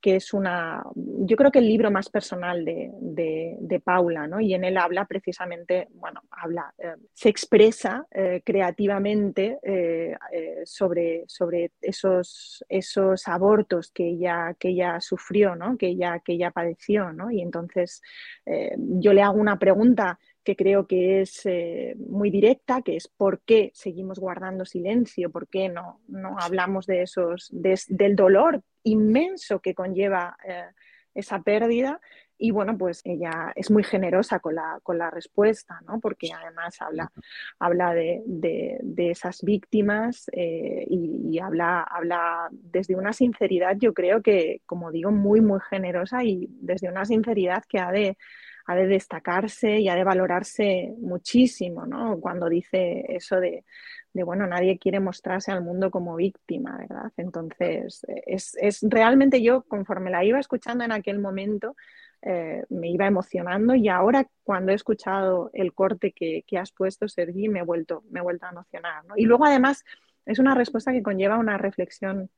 que 0.00 0.16
es 0.16 0.32
una, 0.32 0.82
yo 0.94 1.36
creo 1.36 1.50
que 1.50 1.58
el 1.58 1.68
libro 1.68 1.90
más 1.90 2.08
personal 2.08 2.64
de, 2.64 3.82
Paula, 3.84 4.26
¿no? 4.26 4.40
Y 4.40 4.54
en 4.54 4.64
él 4.64 4.78
habla 4.78 5.04
precisamente, 5.04 5.88
bueno, 5.92 6.22
habla, 6.30 6.74
eh, 6.78 6.94
se 7.12 7.28
expresa 7.28 8.06
eh, 8.10 8.42
creativamente 8.44 9.58
eh, 9.62 10.16
sobre, 10.64 11.24
sobre 11.28 11.72
esos, 11.80 12.64
esos 12.68 13.28
abortos 13.28 13.90
que 13.92 14.08
ella, 14.08 14.56
que 14.58 14.70
ella 14.70 15.00
sufrió, 15.00 15.54
¿no? 15.54 15.76
Que 15.76 15.88
ella, 15.88 16.20
que 16.24 16.32
ella 16.32 16.50
padeció, 16.50 17.12
¿no? 17.12 17.30
Y 17.30 17.42
entonces 17.42 18.00
yo 18.78 19.12
le 19.12 19.22
hago 19.22 19.38
una 19.38 19.58
pregunta 19.58 20.18
que 20.42 20.56
creo 20.56 20.86
que 20.86 21.20
es 21.20 21.42
muy 22.08 22.30
directa, 22.30 22.82
que 22.82 22.96
es 22.96 23.08
por 23.08 23.40
qué 23.40 23.72
seguimos 23.74 24.18
guardando 24.18 24.64
silencio, 24.64 25.30
por 25.30 25.48
qué 25.48 25.68
no, 25.68 26.00
no 26.08 26.36
hablamos 26.38 26.86
de 26.86 27.02
esos, 27.02 27.48
del 27.50 28.16
dolor 28.16 28.62
inmenso 28.86 29.60
que 29.60 29.74
conlleva 29.74 30.36
eh, 30.46 30.70
esa 31.14 31.42
pérdida. 31.42 32.00
Y 32.38 32.50
bueno, 32.50 32.76
pues 32.76 33.00
ella 33.04 33.52
es 33.54 33.70
muy 33.70 33.82
generosa 33.82 34.40
con 34.40 34.54
la, 34.54 34.78
con 34.82 34.98
la 34.98 35.10
respuesta, 35.10 35.80
¿no? 35.86 36.00
Porque 36.00 36.28
además 36.34 36.76
habla, 36.82 37.10
habla 37.58 37.94
de, 37.94 38.22
de, 38.26 39.10
esas 39.10 39.40
víctimas 39.40 40.26
eh, 40.32 40.86
y, 40.86 41.38
habla, 41.38 41.80
habla 41.80 42.48
desde 42.50 42.94
una 42.94 43.14
sinceridad, 43.14 43.76
yo 43.78 43.94
creo 43.94 44.20
que, 44.20 44.60
como 44.66 44.92
digo, 44.92 45.10
muy, 45.12 45.40
muy 45.40 45.60
generosa 45.70 46.24
y 46.24 46.46
desde 46.50 46.90
una 46.90 47.06
sinceridad 47.06 47.64
que 47.66 47.78
ha 47.78 47.90
de, 47.90 48.18
ha 48.66 48.74
de 48.74 48.86
destacarse 48.86 49.78
y 49.80 49.88
ha 49.88 49.94
de 49.94 50.04
valorarse 50.04 50.94
muchísimo, 50.98 51.86
¿no? 51.86 52.20
Cuando 52.20 52.50
dice 52.50 53.06
eso 53.08 53.40
de, 53.40 53.64
de, 54.16 54.24
bueno, 54.24 54.46
nadie 54.46 54.78
quiere 54.78 54.98
mostrarse 54.98 55.52
al 55.52 55.62
mundo 55.62 55.90
como 55.90 56.16
víctima, 56.16 56.76
¿verdad? 56.78 57.12
Entonces, 57.18 58.04
es, 58.26 58.56
es 58.60 58.80
realmente 58.82 59.42
yo, 59.42 59.62
conforme 59.62 60.10
la 60.10 60.24
iba 60.24 60.40
escuchando 60.40 60.84
en 60.84 60.92
aquel 60.92 61.18
momento, 61.18 61.76
eh, 62.22 62.64
me 62.70 62.88
iba 62.88 63.06
emocionando 63.06 63.74
y 63.74 63.88
ahora 63.88 64.26
cuando 64.42 64.72
he 64.72 64.74
escuchado 64.74 65.50
el 65.52 65.74
corte 65.74 66.12
que, 66.12 66.44
que 66.46 66.58
has 66.58 66.72
puesto, 66.72 67.06
Sergi, 67.08 67.48
me 67.48 67.60
he 67.60 67.62
vuelto, 67.62 68.02
me 68.10 68.20
he 68.20 68.22
vuelto 68.22 68.46
a 68.46 68.50
emocionar. 68.50 69.04
Y 69.16 69.26
luego 69.26 69.44
además 69.44 69.84
es 70.24 70.38
una 70.38 70.54
respuesta 70.54 70.92
que 70.92 71.02
conlleva 71.02 71.38
una 71.38 71.58
reflexión 71.58 72.30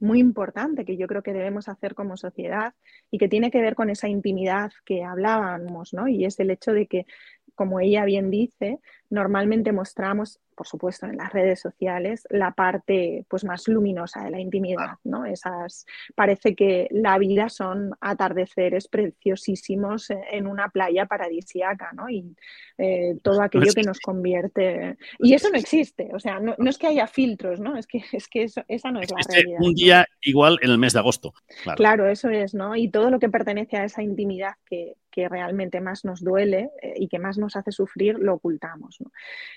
muy 0.00 0.20
importante 0.20 0.84
que 0.84 0.96
yo 0.96 1.06
creo 1.06 1.22
que 1.22 1.32
debemos 1.32 1.68
hacer 1.68 1.94
como 1.94 2.16
sociedad 2.16 2.74
y 3.10 3.18
que 3.18 3.28
tiene 3.28 3.50
que 3.50 3.60
ver 3.60 3.74
con 3.74 3.90
esa 3.90 4.08
intimidad 4.08 4.72
que 4.84 5.02
hablábamos, 5.04 5.92
¿no? 5.92 6.08
Y 6.08 6.24
es 6.24 6.38
el 6.40 6.50
hecho 6.50 6.72
de 6.72 6.86
que, 6.86 7.06
como 7.54 7.80
ella 7.80 8.04
bien 8.04 8.30
dice, 8.30 8.80
normalmente 9.08 9.72
mostramos 9.72 10.40
por 10.60 10.66
supuesto, 10.66 11.06
en 11.06 11.16
las 11.16 11.32
redes 11.32 11.58
sociales, 11.58 12.26
la 12.28 12.50
parte 12.50 13.24
pues, 13.28 13.44
más 13.44 13.66
luminosa 13.66 14.24
de 14.24 14.30
la 14.30 14.40
intimidad, 14.40 14.98
¿no? 15.04 15.24
Esas, 15.24 15.86
parece 16.14 16.54
que 16.54 16.86
la 16.90 17.16
vida 17.16 17.48
son 17.48 17.92
atardeceres 17.98 18.86
preciosísimos 18.86 20.10
en 20.10 20.46
una 20.46 20.68
playa 20.68 21.06
paradisiaca, 21.06 21.92
¿no? 21.94 22.10
Y 22.10 22.36
eh, 22.76 23.16
todo 23.22 23.40
aquello 23.40 23.72
que 23.74 23.84
nos 23.84 24.00
convierte... 24.00 24.98
Y 25.18 25.32
eso 25.32 25.48
no 25.48 25.56
existe, 25.56 26.10
o 26.12 26.20
sea, 26.20 26.40
no, 26.40 26.54
es 26.68 26.76
que 26.76 26.88
haya 26.88 27.06
filtros, 27.06 27.58
¿no? 27.58 27.78
Es 27.78 27.86
que, 27.86 28.04
es 28.12 28.28
que 28.28 28.42
eso, 28.42 28.62
esa 28.68 28.90
no 28.90 29.00
es 29.00 29.10
la 29.10 29.32
realidad. 29.32 29.60
Un 29.62 29.74
día 29.74 30.06
igual 30.20 30.58
en 30.60 30.72
el 30.72 30.76
mes 30.76 30.92
de 30.92 30.98
agosto. 30.98 31.32
Claro. 31.76 32.06
eso 32.06 32.28
es, 32.28 32.52
¿no? 32.52 32.76
Y 32.76 32.90
todo 32.90 33.08
lo 33.08 33.18
que 33.18 33.30
pertenece 33.30 33.78
a 33.78 33.84
esa 33.84 34.02
intimidad 34.02 34.56
que, 34.66 34.92
realmente 35.28 35.80
más 35.80 36.04
nos 36.04 36.22
duele 36.22 36.70
eh, 36.82 36.94
y 36.96 37.08
que 37.08 37.18
más 37.18 37.38
nos 37.38 37.56
hace 37.56 37.72
sufrir, 37.72 38.18
lo 38.18 38.34
ocultamos. 38.34 38.98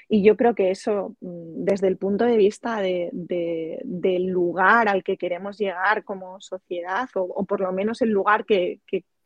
Y 0.10 0.24
yo 0.24 0.36
creo 0.36 0.55
que 0.55 0.72
eso 0.72 1.03
Mm, 1.22 1.63
desde 1.65 1.88
el 1.88 1.98
punto 1.98 2.25
de 2.25 2.38
vista 2.38 2.79
del 2.81 4.27
lugar 4.27 4.88
al 4.88 5.03
que 5.03 5.17
queremos 5.17 5.57
llegar 5.57 6.03
como 6.03 6.39
sociedad, 6.41 7.10
o, 7.15 7.45
por 7.45 7.62
lo 7.62 7.72
menos 7.72 8.01
el 8.01 8.10
lugar 8.10 8.45
que, 8.45 8.79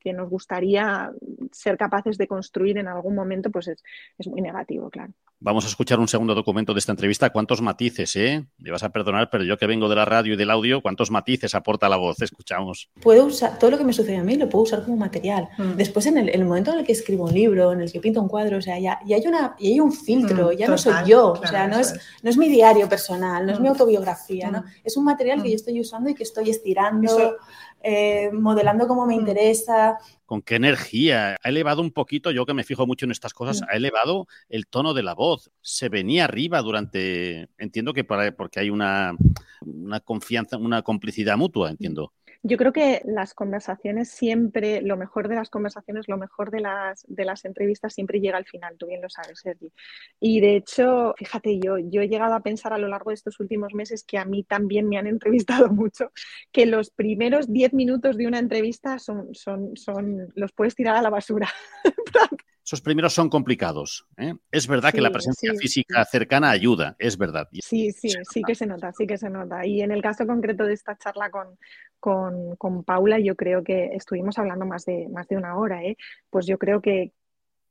nos 0.06 0.30
gustaría 0.30 1.12
ser 1.52 1.78
capaces 1.78 2.18
de 2.18 2.28
construir 2.28 2.78
en 2.78 2.88
algún 2.88 3.16
momento, 3.16 3.52
pues 3.52 3.68
es 3.68 4.28
muy 4.28 4.42
negativo, 4.42 4.90
claro. 4.90 5.14
Vamos 5.40 5.66
a 5.66 5.68
escuchar 5.68 6.00
un 6.00 6.08
segundo 6.08 6.34
documento 6.34 6.74
de 6.74 6.80
esta 6.80 6.92
entrevista. 6.92 7.30
¿Cuántos 7.30 7.62
matices, 7.62 8.16
eh? 8.16 8.44
Me 8.58 8.72
vas 8.72 8.82
a 8.82 8.90
perdonar, 8.90 9.30
pero 9.30 9.44
yo 9.44 9.56
que 9.56 9.68
vengo 9.68 9.88
de 9.88 9.96
la 9.96 10.04
radio 10.04 10.34
y 10.34 10.36
del 10.36 10.50
audio, 10.50 10.82
¿cuántos 10.82 11.12
matices 11.12 11.54
aporta 11.54 11.88
la 11.88 11.98
voz? 11.98 12.20
Escuchamos. 12.24 12.90
Puedo 13.00 13.26
usar, 13.26 13.60
todo 13.60 13.70
lo 13.70 13.78
que 13.78 13.84
me 13.84 13.94
sucede 13.94 14.18
a 14.18 14.24
mí 14.24 14.36
lo 14.36 14.50
puedo 14.50 14.64
usar 14.64 14.84
como 14.84 14.98
material. 14.98 15.48
Mm. 15.60 15.76
Después, 15.76 16.08
en 16.08 16.18
el, 16.18 16.44
momento 16.44 16.74
en 16.74 16.80
el 16.80 16.86
que 16.86 16.94
escribo 16.94 17.26
un 17.26 17.34
libro, 17.36 17.72
en 17.72 17.82
el 17.82 17.92
que 17.92 18.00
pinto 18.00 18.20
un 18.20 18.28
cuadro, 18.28 18.58
o 18.58 18.62
sea, 18.62 18.80
ya, 18.80 19.00
hay, 19.06 19.28
una, 19.28 19.56
y 19.60 19.74
hay 19.74 19.80
un 19.80 19.94
filtro, 19.94 20.48
mm, 20.48 20.58
ya 20.58 20.68
no 20.68 20.78
soy 20.80 20.96
yo, 21.06 21.34
o 21.34 21.46
sea, 21.46 21.68
no 21.68 21.78
es, 21.78 21.94
no 22.24 22.32
es 22.32 22.38
mi 22.38 22.50
diario 22.50 22.90
personal, 22.90 23.46
no 23.46 23.52
es 23.52 23.60
mi 23.60 23.68
mm. 23.68 23.74
autobiografía, 23.74 24.50
¿no? 24.50 24.64
Es 24.84 24.98
un 24.98 25.04
material 25.04 25.44
que 25.44 25.52
yo 25.52 25.56
estoy 25.56 25.80
usando 25.80 26.10
y 26.10 26.16
que 26.16 26.24
estoy 26.24 26.50
estirando, 26.50 27.38
eh, 27.82 28.30
modelando 28.32 28.88
como 28.88 29.06
me 29.06 29.16
interesa, 29.16 29.98
con 30.26 30.42
qué 30.42 30.56
energía. 30.56 31.38
Ha 31.42 31.50
elevado 31.50 31.82
un 31.82 31.92
poquito, 31.92 32.32
yo 32.32 32.46
que 32.46 32.54
me 32.54 32.64
fijo 32.64 32.86
mucho 32.86 33.06
en 33.06 33.12
estas 33.12 33.34
cosas, 33.34 33.62
ha 33.70 33.76
elevado 33.76 34.28
el 34.50 34.68
tono 34.68 34.94
de 34.94 35.04
la 35.04 35.16
voz. 35.16 35.52
Se 35.62 35.90
venía 35.90 36.26
arriba 36.26 36.62
durante, 36.62 37.48
entiendo 37.58 37.94
que 37.94 38.04
porque 38.04 38.60
hay 38.60 38.70
una, 38.70 39.16
una 39.62 40.00
confianza, 40.00 40.58
una 40.58 40.82
complicidad 40.82 41.38
mutua, 41.38 41.70
entiendo. 41.70 42.14
Yo 42.44 42.58
creo 42.58 42.74
que 42.74 43.02
las 43.06 43.34
conversaciones 43.34 44.10
siempre, 44.10 44.82
lo 44.82 44.98
mejor 44.98 45.28
de 45.28 45.36
las 45.36 45.50
conversaciones, 45.50 46.08
lo 46.08 46.18
mejor 46.18 46.52
de 46.52 46.62
las, 46.62 47.06
de 47.08 47.26
las 47.26 47.46
entrevistas 47.46 47.94
siempre 47.94 48.20
llega 48.20 48.38
al 48.38 48.46
final, 48.46 48.78
tú 48.78 48.88
bien 48.88 49.02
lo 49.02 49.10
sabes, 49.10 49.40
Sergi. 49.40 49.72
Y 50.20 50.40
de 50.40 50.56
hecho, 50.56 51.14
fíjate, 51.18 51.60
yo, 51.60 51.78
yo 51.78 52.02
he 52.02 52.08
llegado 52.08 52.34
a 52.34 52.42
pensar 52.42 52.74
a 52.74 52.78
lo 52.78 52.88
largo 52.88 53.12
de 53.12 53.16
estos 53.16 53.40
últimos 53.40 53.74
meses 53.74 54.04
que 54.04 54.18
a 54.18 54.26
mí 54.26 54.44
también 54.44 54.88
me 54.88 54.98
han 54.98 55.08
entrevistado 55.08 55.70
mucho, 55.70 56.12
que 56.52 56.66
los 56.66 56.92
primeros 56.92 57.52
10 57.52 57.74
minutos 57.74 58.18
de 58.18 58.28
una 58.28 58.40
entrevista 58.40 59.00
son, 59.00 59.34
son, 59.34 59.76
son, 59.76 60.32
los 60.36 60.52
puedes 60.54 60.76
tirar 60.76 60.96
a 60.96 61.02
la 61.02 61.10
basura. 61.10 61.50
esos 62.68 62.82
primeros 62.82 63.14
son 63.14 63.30
complicados. 63.30 64.06
¿eh? 64.18 64.36
Es 64.52 64.68
verdad 64.68 64.92
que 64.92 65.00
la 65.00 65.10
presencia 65.10 65.54
física 65.58 66.04
cercana 66.04 66.50
ayuda, 66.50 66.98
es 67.00 67.18
verdad. 67.18 67.48
Sí, 67.54 67.92
sí, 67.94 68.10
sí 68.30 68.42
que 68.46 68.56
se 68.56 68.66
nota, 68.66 68.92
sí 68.92 69.08
que 69.08 69.18
se 69.18 69.30
nota. 69.30 69.66
Y 69.66 69.82
en 69.82 69.94
el 69.94 70.02
caso 70.02 70.28
concreto 70.28 70.66
de 70.66 70.74
esta 70.74 70.98
charla 70.98 71.32
con, 71.32 71.58
con, 71.98 72.58
con 72.58 72.84
Paula, 72.84 73.20
yo 73.20 73.38
creo 73.38 73.64
que 73.64 73.92
estuvimos 73.94 74.38
hablando 74.38 74.66
más 74.66 74.84
de, 74.84 75.08
más 75.08 75.30
de 75.30 75.38
una 75.38 75.56
hora, 75.58 75.82
¿eh? 75.82 75.96
pues 76.30 76.46
yo 76.46 76.58
creo 76.58 76.82
que, 76.82 77.14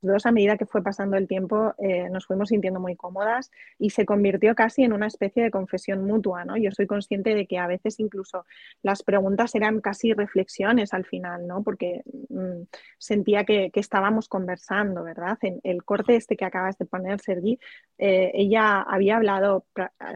dos, 0.00 0.26
a 0.26 0.32
medida 0.32 0.56
que 0.56 0.66
fue 0.66 0.82
pasando 0.82 1.16
el 1.16 1.26
tiempo, 1.26 1.74
eh, 1.78 2.08
nos 2.10 2.26
fuimos 2.26 2.48
sintiendo 2.48 2.80
muy 2.80 2.96
cómodas 2.96 3.50
y 3.78 3.90
se 3.90 4.06
convirtió 4.06 4.54
casi 4.54 4.82
en 4.82 4.92
una 4.92 5.06
especie 5.06 5.42
de 5.42 5.50
confesión 5.50 6.04
mutua, 6.04 6.44
¿no? 6.44 6.56
Yo 6.56 6.70
soy 6.72 6.86
consciente 6.86 7.34
de 7.34 7.46
que 7.46 7.58
a 7.58 7.66
veces 7.66 7.98
incluso 8.00 8.44
las 8.82 9.02
preguntas 9.02 9.54
eran 9.54 9.80
casi 9.80 10.12
reflexiones 10.12 10.94
al 10.94 11.04
final, 11.04 11.46
¿no? 11.46 11.62
Porque 11.62 12.02
mm, 12.28 12.62
sentía 12.98 13.44
que, 13.44 13.70
estábamos 13.74 14.28
conversando, 14.28 15.04
¿verdad? 15.04 15.38
En 15.42 15.60
el 15.62 15.84
corte 15.84 16.16
este 16.16 16.36
que 16.36 16.44
acabas 16.44 16.78
de 16.78 16.86
poner, 16.86 17.20
Sergi, 17.20 17.58
eh, 17.98 18.32
ella 18.34 18.82
había 18.82 19.16
hablado 19.16 19.66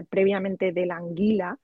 previamente 0.09 0.73
de 0.73 0.87
la 0.87 0.97
anguila, 0.97 1.59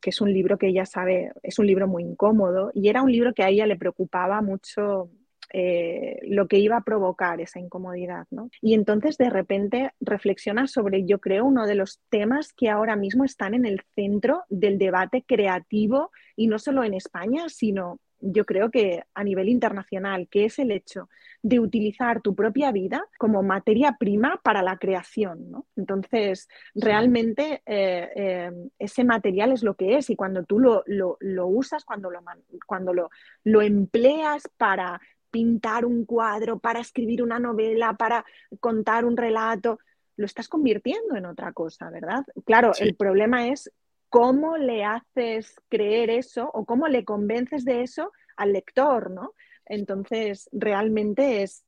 que 0.00 0.10
es 0.10 0.20
un 0.20 0.32
libro 0.32 0.56
que 0.56 0.68
ella 0.68 0.86
sabe, 0.86 1.32
es 1.42 1.58
un 1.58 1.66
libro 1.66 1.86
muy 1.86 2.02
incómodo 2.02 2.70
y 2.72 2.88
era 2.88 3.02
un 3.02 3.12
libro 3.12 3.34
que 3.34 3.42
a 3.42 3.48
ella 3.48 3.66
le 3.66 3.76
preocupaba 3.76 4.40
mucho 4.40 5.10
eh, 5.52 6.18
lo 6.24 6.46
que 6.48 6.58
iba 6.58 6.76
a 6.76 6.84
provocar 6.84 7.40
esa 7.40 7.58
incomodidad. 7.58 8.26
¿no? 8.30 8.50
Y 8.60 8.74
entonces 8.74 9.16
de 9.18 9.30
repente 9.30 9.92
reflexiona 10.00 10.66
sobre, 10.66 11.04
yo 11.04 11.20
creo, 11.20 11.44
uno 11.44 11.66
de 11.66 11.74
los 11.74 12.00
temas 12.10 12.52
que 12.52 12.68
ahora 12.68 12.96
mismo 12.96 13.24
están 13.24 13.54
en 13.54 13.66
el 13.66 13.80
centro 13.94 14.44
del 14.48 14.78
debate 14.78 15.24
creativo 15.26 16.10
y 16.36 16.46
no 16.46 16.58
solo 16.58 16.84
en 16.84 16.94
España, 16.94 17.48
sino 17.48 17.98
yo 18.20 18.44
creo 18.44 18.70
que 18.70 19.04
a 19.14 19.24
nivel 19.24 19.48
internacional, 19.48 20.28
que 20.28 20.44
es 20.44 20.58
el 20.58 20.70
hecho 20.70 21.08
de 21.42 21.60
utilizar 21.60 22.20
tu 22.20 22.34
propia 22.34 22.72
vida 22.72 23.04
como 23.16 23.42
materia 23.42 23.96
prima 23.98 24.40
para 24.42 24.62
la 24.62 24.76
creación. 24.76 25.50
¿no? 25.50 25.66
Entonces, 25.76 26.48
realmente 26.74 27.62
eh, 27.64 28.08
eh, 28.16 28.50
ese 28.78 29.04
material 29.04 29.52
es 29.52 29.62
lo 29.62 29.74
que 29.74 29.96
es 29.96 30.10
y 30.10 30.16
cuando 30.16 30.44
tú 30.44 30.58
lo, 30.58 30.82
lo, 30.86 31.46
usas, 31.46 31.84
cuando, 31.84 32.10
lo, 32.10 32.20
cuando 32.66 32.92
lo, 32.92 33.10
lo 33.44 33.62
empleas 33.62 34.48
para 34.56 35.00
pintar 35.30 35.84
un 35.84 36.04
cuadro, 36.04 36.58
para 36.58 36.80
escribir 36.80 37.22
una 37.22 37.38
novela, 37.38 37.94
para 37.94 38.24
contar 38.60 39.04
un 39.04 39.16
relato, 39.16 39.78
lo 40.16 40.26
estás 40.26 40.48
convirtiendo 40.48 41.16
en 41.16 41.26
otra 41.26 41.52
cosa, 41.52 41.90
¿verdad? 41.90 42.24
Claro, 42.44 42.72
el 42.78 42.94
problema 42.96 43.48
es 43.48 43.70
cómo 44.08 44.56
le 44.56 44.84
haces 44.84 45.54
creer 45.68 46.10
eso 46.10 46.50
o 46.52 46.64
cómo 46.64 46.88
le 46.88 47.04
convences 47.04 47.64
de 47.64 47.82
eso 47.82 48.12
al 48.36 48.52
lector, 48.52 49.10
¿no? 49.10 49.34
Entonces, 49.66 50.48
realmente 50.52 51.42
es, 51.42 51.64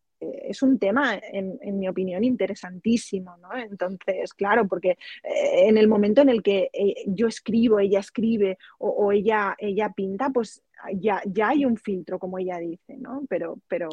es 0.50 0.62
un 0.62 0.78
tema, 0.78 1.18
en, 1.20 1.78
mi 1.78 1.88
opinión, 1.88 2.24
interesantísimo, 2.24 3.36
¿no? 3.38 3.56
Entonces, 3.56 4.34
claro, 4.34 4.66
porque 4.66 4.90
eh, 5.22 5.68
en 5.68 5.78
el 5.78 5.88
momento 5.88 6.20
en 6.20 6.28
el 6.28 6.42
que 6.42 6.70
eh, 6.72 6.94
yo 7.06 7.28
escribo, 7.28 7.78
ella 7.78 8.00
escribe 8.00 8.58
o, 8.78 9.12
ella, 9.12 9.54
ella 9.58 9.92
pinta, 9.94 10.30
pues 10.30 10.62
ya, 10.94 11.22
ya 11.26 11.50
hay 11.50 11.64
un 11.64 11.76
filtro, 11.76 12.18
como 12.18 12.38
ella 12.38 12.58
dice, 12.58 12.96
¿no? 12.96 13.22
Pero, 13.28 13.58
pero, 13.68 13.88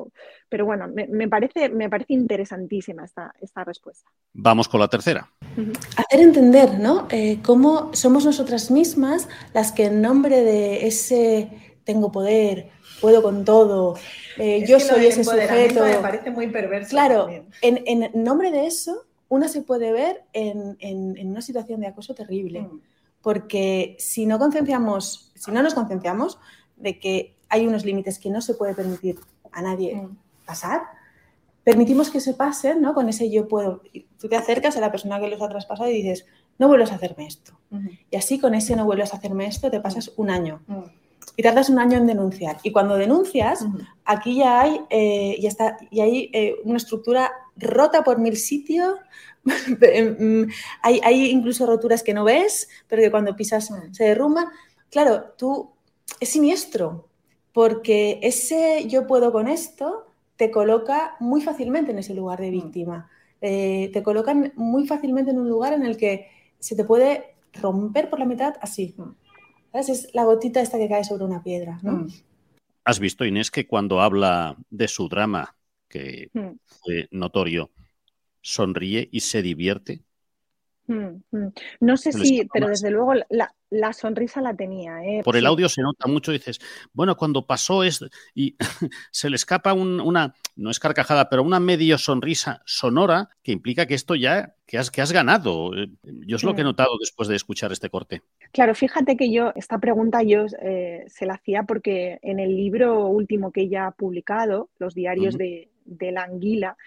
pero 0.50 0.66
bueno, 0.66 0.88
me, 0.88 1.28
parece, 1.28 1.70
me 1.70 1.90
parece 1.90 2.14
interesantísima 2.14 3.06
esta, 3.06 3.34
esta 3.42 3.64
respuesta. 3.64 4.10
Vamos 4.34 4.68
con 4.70 4.80
la 4.80 4.88
tercera. 4.88 5.30
Hacer 5.98 6.20
entender, 6.22 6.80
¿no? 6.80 7.08
Eh, 7.12 7.40
cómo 7.44 7.94
somos 7.94 8.26
nosotras 8.26 8.72
mismas 8.72 9.28
las 9.54 9.72
que 9.72 9.86
en 9.86 10.02
nombre 10.02 10.44
de 10.44 10.88
ese 10.88 11.78
tengo 11.84 12.12
poder, 12.12 12.70
puedo 13.02 13.22
con 13.22 13.46
todo, 13.46 13.96
eh, 14.38 14.66
yo 14.68 14.80
soy 14.80 15.08
ese 15.08 15.24
sujeto. 15.24 15.84
Me 15.84 15.96
parece 15.96 16.32
muy 16.32 16.48
perverso. 16.48 16.90
Claro, 16.90 17.30
en, 17.62 17.84
en, 17.86 18.24
nombre 18.24 18.52
de 18.52 18.68
eso, 18.68 19.06
una 19.30 19.48
se 19.48 19.62
puede 19.62 19.92
ver 19.92 20.24
en, 20.34 20.78
en 20.80 21.30
una 21.30 21.42
situación 21.42 21.82
de 21.82 21.88
acoso 21.88 22.14
terrible. 22.14 22.62
Mm. 22.62 22.82
Porque 23.22 23.96
si 24.00 24.26
no 24.26 24.40
concienciamos, 24.40 25.32
si 25.36 25.52
no 25.52 25.62
nos 25.62 25.74
concienciamos, 25.74 26.40
de 26.78 27.00
que 27.00 27.36
hay 27.50 27.68
unos 27.68 27.84
límites 27.86 28.20
que 28.20 28.30
no 28.30 28.42
se 28.42 28.54
puede 28.54 28.74
permitir 28.74 29.20
a 29.52 29.62
nadie 29.62 29.96
mm. 29.96 30.18
pasar, 30.46 30.82
permitimos 31.64 32.10
que 32.10 32.22
se 32.22 32.34
pasen, 32.34 32.82
¿no? 32.82 32.94
Con 32.94 33.10
ese 33.10 33.30
yo 33.30 33.48
puedo. 33.48 33.82
Tú 34.20 34.30
te 34.30 34.38
acercas 34.38 34.78
a 34.78 34.82
la 34.82 34.92
persona 34.92 35.20
que 35.20 35.28
los 35.28 35.42
ha 35.42 35.50
traspasado 35.50 35.90
y 35.90 36.02
dices, 36.02 36.26
no 36.58 36.68
vuelvas 36.68 36.92
a 36.92 36.96
hacerme 36.96 37.28
esto. 37.28 37.60
Y 38.10 38.16
así 38.16 38.40
con 38.40 38.56
ese 38.56 38.76
no 38.78 38.86
vuelvas 38.86 39.14
a 39.14 39.18
hacerme 39.18 39.48
esto, 39.48 39.70
te 39.70 39.82
pasas 39.82 40.14
un 40.16 40.30
año. 40.30 40.62
Mm. 40.68 40.84
Y 41.38 41.44
tardas 41.44 41.70
un 41.70 41.80
año 41.80 41.98
en 41.98 42.08
denunciar. 42.08 42.58
Y 42.64 42.72
cuando 42.72 42.98
denuncias, 42.98 43.66
aquí 44.04 44.38
ya 44.38 44.60
hay, 44.60 44.82
eh, 44.90 45.38
ya 45.40 45.48
está, 45.48 45.78
y 45.90 46.02
hay 46.02 46.30
eh, 46.34 46.56
una 46.66 46.78
estructura 46.78 47.32
rota 47.56 48.04
por 48.04 48.20
mil 48.20 48.36
sitios. 48.38 48.96
Mm, 50.20 50.44
hay, 50.82 51.00
hay, 51.06 51.30
incluso 51.30 51.66
roturas 51.66 52.04
que 52.04 52.14
no 52.14 52.26
ves, 52.26 52.68
pero 52.90 53.02
que 53.02 53.12
cuando 53.12 53.34
pisas 53.34 53.72
se 53.94 54.04
derrumban. 54.04 54.48
Claro, 54.92 55.36
tú 55.38 55.72
es 56.20 56.28
siniestro, 56.28 57.08
porque 57.54 58.20
ese 58.22 58.86
yo 58.90 59.08
puedo 59.08 59.32
con 59.32 59.48
esto 59.48 60.08
te 60.38 60.52
coloca 60.52 61.16
muy 61.20 61.42
fácilmente 61.42 61.92
en 61.92 62.00
ese 62.00 62.14
lugar 62.14 62.40
de 62.40 62.50
mm. 62.50 62.52
víctima. 62.52 63.10
Eh, 63.42 63.90
te 63.94 64.02
colocan 64.02 64.54
muy 64.56 64.88
fácilmente 64.88 65.32
en 65.32 65.40
un 65.40 65.50
lugar 65.50 65.74
en 65.74 65.84
el 65.84 65.98
que 65.98 66.28
se 66.60 66.76
te 66.76 66.84
puede 66.84 67.36
romper 67.54 68.10
por 68.10 68.20
la 68.20 68.26
mitad 68.26 68.56
así. 68.62 68.96
Mm. 69.78 69.92
Es 69.92 70.10
la 70.14 70.24
gotita 70.24 70.62
esta 70.62 70.78
que 70.78 70.90
cae 70.90 71.04
sobre 71.04 71.26
una 71.26 71.44
piedra. 71.44 71.80
Mm. 71.82 72.08
¿Has 72.84 73.00
visto, 73.00 73.26
Inés, 73.26 73.52
que 73.52 73.68
cuando 73.68 74.02
habla 74.02 74.56
de 74.70 74.88
su 74.88 75.10
drama, 75.10 75.56
que 75.90 76.30
fue 76.66 77.08
notorio, 77.12 77.72
sonríe 78.42 79.10
y 79.12 79.20
se 79.20 79.42
divierte? 79.42 80.04
Mm, 80.88 81.22
mm. 81.32 81.54
No 81.82 81.98
sé 81.98 82.14
si, 82.14 82.48
pero 82.52 82.70
desde 82.70 82.90
luego 82.90 83.14
la, 83.30 83.94
sonrisa 83.94 84.42
la 84.42 84.56
tenía. 84.56 85.04
¿eh? 85.04 85.22
Por 85.24 85.36
el 85.36 85.46
audio 85.46 85.68
se 85.68 85.82
nota 85.82 86.08
mucho, 86.08 86.32
dices, 86.32 86.60
bueno, 86.94 87.18
cuando 87.18 87.46
pasó 87.46 87.84
esto 87.84 88.08
y 88.34 88.56
se 89.12 89.30
le 89.30 89.36
escapa 89.36 89.74
una, 89.74 90.34
no 90.56 90.72
es 90.72 90.80
carcajada, 90.80 91.30
pero 91.30 91.44
una 91.44 91.60
medio 91.60 91.98
sonrisa 91.98 92.62
sonora 92.66 93.30
que 93.44 93.52
implica 93.52 93.86
que 93.86 93.96
esto 93.96 94.16
ya, 94.16 94.56
que 94.66 94.78
has, 94.78 94.90
que 94.90 95.02
has 95.02 95.12
ganado. 95.12 95.72
Yo 96.04 96.38
es 96.38 96.44
lo 96.44 96.56
que 96.56 96.62
he 96.62 96.66
notado 96.66 96.98
después 97.00 97.28
de 97.28 97.36
escuchar 97.36 97.72
este 97.74 97.90
corte. 97.90 98.22
Claro, 98.54 98.74
fíjate 98.74 99.18
que 99.18 99.32
yo, 99.32 99.52
esta 99.56 99.80
pregunta 99.80 100.24
yo 100.24 100.46
eh, 100.62 101.04
se 101.08 101.26
la 101.26 101.34
hacía 101.34 101.64
porque 101.64 102.20
en 102.22 102.40
el 102.40 102.56
libro 102.56 103.08
último 103.08 103.52
que 103.52 103.62
ella 103.62 103.88
ha 103.88 103.92
publicado, 103.92 104.70
Los 104.80 104.96
diarios 104.96 105.38
de, 105.38 105.70
de 105.84 106.12
la 106.12 106.24
anguila, 106.24 106.78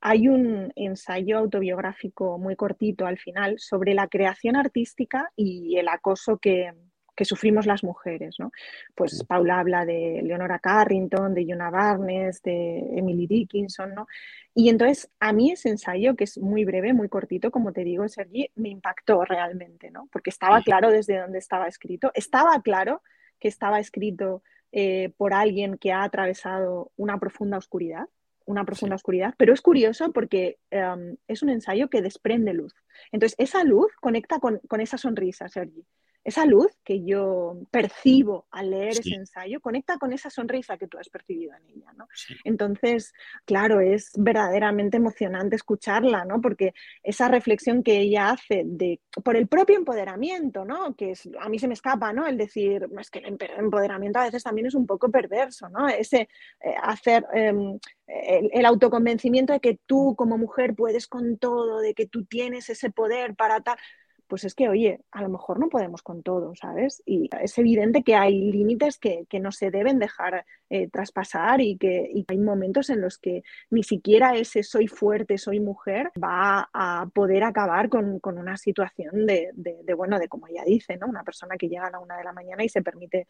hay 0.00 0.28
un 0.28 0.72
ensayo 0.76 1.38
autobiográfico 1.38 2.38
muy 2.38 2.56
cortito 2.56 3.06
al 3.06 3.18
final 3.18 3.58
sobre 3.58 3.94
la 3.94 4.08
creación 4.08 4.56
artística 4.56 5.30
y 5.36 5.76
el 5.78 5.88
acoso 5.88 6.38
que, 6.38 6.72
sufrimos 7.22 7.64
las 7.64 7.82
mujeres. 7.82 8.36
¿no? 8.38 8.52
Pues 8.94 9.24
Paula 9.24 9.58
habla 9.58 9.86
de 9.86 10.20
Leonora 10.22 10.58
Carrington, 10.58 11.32
de 11.32 11.46
Jonah 11.48 11.70
Barnes, 11.70 12.42
de 12.42 12.78
Emily 12.94 13.26
Dickinson. 13.26 13.94
¿no? 13.94 14.06
Y 14.54 14.68
entonces 14.68 15.10
a 15.18 15.32
mí 15.32 15.50
ese 15.50 15.70
ensayo, 15.70 16.14
que 16.14 16.24
es 16.24 16.36
muy 16.36 16.66
breve, 16.66 16.92
muy 16.92 17.08
cortito, 17.08 17.50
como 17.50 17.72
te 17.72 17.84
digo, 17.84 18.06
Sergi, 18.06 18.50
me 18.54 18.68
impactó 18.68 19.24
realmente, 19.24 19.90
¿no? 19.90 20.08
porque 20.12 20.28
estaba 20.28 20.60
claro 20.60 20.90
desde 20.90 21.18
dónde 21.18 21.38
estaba 21.38 21.68
escrito. 21.68 22.10
Estaba 22.14 22.60
claro 22.60 23.02
que 23.40 23.48
estaba 23.48 23.80
escrito 23.80 24.42
eh, 24.72 25.10
por 25.16 25.32
alguien 25.32 25.78
que 25.78 25.92
ha 25.92 26.02
atravesado 26.02 26.92
una 26.96 27.18
profunda 27.18 27.56
oscuridad 27.56 28.08
una 28.46 28.64
profunda 28.64 28.96
oscuridad, 28.96 29.34
pero 29.36 29.52
es 29.52 29.60
curioso 29.60 30.12
porque 30.12 30.58
em, 30.70 31.16
es 31.28 31.42
un 31.42 31.50
ensayo 31.50 31.90
que 31.90 32.02
desprende 32.02 32.54
luz. 32.54 32.74
Entonces, 33.12 33.36
esa 33.38 33.64
luz 33.64 33.92
conecta 34.00 34.38
con, 34.38 34.60
con 34.68 34.80
esa 34.80 34.98
sonrisa, 34.98 35.48
Sergi 35.48 35.84
esa 36.26 36.44
luz 36.44 36.72
que 36.82 37.04
yo 37.04 37.56
percibo 37.70 38.48
al 38.50 38.70
leer 38.70 38.98
ese 38.98 39.14
ensayo 39.14 39.60
conecta 39.60 39.96
con 39.96 40.12
esa 40.12 40.28
sonrisa 40.28 40.76
que 40.76 40.88
tú 40.88 40.98
has 40.98 41.08
percibido 41.08 41.54
en 41.54 41.64
ella, 41.68 41.92
¿no? 41.96 42.08
Entonces, 42.42 43.14
claro, 43.44 43.80
es 43.80 44.10
verdaderamente 44.16 44.96
emocionante 44.96 45.54
escucharla, 45.54 46.24
¿no? 46.24 46.40
Porque 46.40 46.74
esa 47.04 47.28
reflexión 47.28 47.84
que 47.84 48.00
ella 48.00 48.30
hace 48.30 48.64
de, 48.66 49.00
por 49.22 49.36
el 49.36 49.46
propio 49.46 49.76
empoderamiento, 49.76 50.64
¿no? 50.64 50.96
Que 50.96 51.12
es, 51.12 51.28
a 51.38 51.48
mí 51.48 51.60
se 51.60 51.68
me 51.68 51.74
escapa, 51.74 52.12
¿no? 52.12 52.26
El 52.26 52.36
decir, 52.36 52.88
es 52.98 53.08
que 53.08 53.20
el 53.20 53.38
empoderamiento 53.58 54.18
a 54.18 54.24
veces 54.24 54.42
también 54.42 54.66
es 54.66 54.74
un 54.74 54.84
poco 54.84 55.08
perverso, 55.08 55.68
¿no? 55.68 55.88
Ese 55.88 56.28
eh, 56.60 56.74
hacer 56.82 57.24
em, 57.34 57.78
el, 58.08 58.50
el, 58.52 58.66
autoconvencimiento 58.66 59.52
de 59.52 59.60
que 59.60 59.78
tú 59.86 60.16
como 60.16 60.38
mujer 60.38 60.74
puedes 60.74 61.06
con 61.06 61.38
todo, 61.38 61.78
de 61.78 61.94
que 61.94 62.06
tú 62.06 62.24
tienes 62.24 62.68
ese 62.68 62.90
poder 62.90 63.36
para 63.36 63.60
tal 63.60 63.78
pues 64.28 64.44
es 64.44 64.54
que, 64.54 64.68
oye, 64.68 65.00
a 65.10 65.22
lo 65.22 65.28
mejor 65.28 65.58
no 65.58 65.68
podemos 65.68 66.02
con 66.02 66.22
todo, 66.22 66.54
¿sabes? 66.54 67.02
Y 67.06 67.28
es 67.40 67.56
evidente 67.58 68.02
que 68.02 68.14
hay 68.14 68.50
límites 68.50 68.98
que, 68.98 69.26
no 69.40 69.52
se 69.52 69.70
deben 69.70 69.98
dejar 69.98 70.46
eh, 70.70 70.88
traspasar 70.88 71.60
y 71.60 71.76
que 71.76 72.24
hay 72.26 72.38
momentos 72.38 72.88
en 72.88 73.02
los 73.02 73.18
que 73.18 73.42
ni 73.70 73.82
siquiera 73.82 74.34
ese 74.34 74.62
soy 74.62 74.88
fuerte, 74.88 75.36
soy 75.36 75.60
mujer 75.60 76.10
va 76.22 76.68
a 76.72 77.06
poder 77.12 77.44
acabar 77.44 77.88
con, 77.88 78.20
una 78.22 78.56
situación 78.56 79.26
de, 79.26 79.52
bueno, 79.96 80.18
de 80.18 80.28
como 80.28 80.48
ella 80.48 80.62
dice, 80.64 80.96
¿no? 80.96 81.06
Una 81.06 81.22
persona 81.22 81.56
que 81.56 81.68
llega 81.68 81.86
a 81.86 81.90
la 81.90 82.00
una 82.00 82.16
de 82.16 82.24
la 82.24 82.32
mañana 82.32 82.64
y 82.64 82.68
se 82.68 82.82
permite 82.82 83.26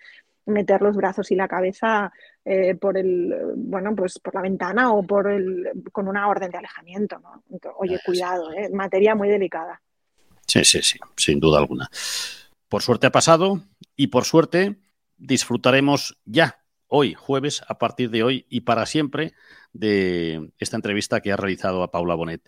meter 0.47 0.81
los 0.81 0.97
brazos 0.97 1.31
y 1.33 1.35
la 1.35 1.49
cabeza 1.49 2.13
eh, 2.45 2.77
por 2.77 2.97
el, 2.97 3.35
bueno, 3.57 3.95
pues 3.95 4.19
por 4.19 4.35
la 4.35 4.43
ventana 4.43 4.93
o 4.93 5.03
por 5.03 5.31
el, 5.31 5.71
con 5.93 6.09
una 6.09 6.29
orden 6.29 6.51
de 6.51 6.59
alejamiento, 6.59 7.19
¿no? 7.19 7.43
Oye, 7.79 7.99
cuidado, 8.05 8.53
¿eh? 8.53 8.71
materia 8.71 9.15
muy 9.15 9.29
delicada. 9.29 9.83
Sí, 10.47 10.65
sí, 10.65 10.83
sí, 10.83 10.99
sin 11.17 11.41
duda 11.41 11.59
alguna. 11.59 11.89
Por 12.69 12.83
suerte 12.83 13.07
ha 13.07 13.13
pasado 13.13 13.63
y 13.97 14.09
por 14.09 14.25
suerte 14.25 14.77
disfrutaremos 15.17 16.19
ya 16.25 16.61
hoy, 16.89 17.15
jueves, 17.15 17.63
a 17.69 17.79
partir 17.79 18.11
de 18.11 18.23
hoy 18.23 18.47
y 18.49 18.61
para 18.61 18.87
siempre, 18.87 19.33
de 19.73 20.51
esta 20.59 20.77
entrevista 20.77 21.21
que 21.21 21.33
ha 21.33 21.37
realizado 21.37 21.83
a 21.83 21.91
Paula 21.91 22.15
Bonet. 22.15 22.43